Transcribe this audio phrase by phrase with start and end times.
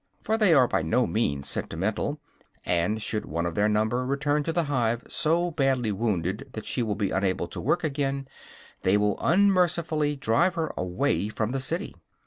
[0.23, 2.19] For they are by no means sentimental;
[2.65, 6.81] and should one of their number return to the hive so badly wounded that she
[6.81, 8.27] will be unable to work again,
[8.81, 11.93] they will unmercifully drive her away from the city.